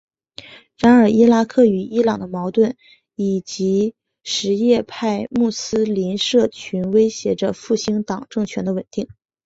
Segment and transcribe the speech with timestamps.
[0.79, 2.75] 然而伊拉克与伊朗的矛盾
[3.13, 3.93] 以及
[4.23, 9.07] 什叶派穆斯林社群威胁着复兴党政权的稳定。